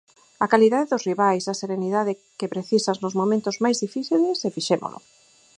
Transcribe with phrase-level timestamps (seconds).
[0.45, 4.99] A calidade dos rivais, a serenidade que precisas nos momentos máis difíciles e fixémolo.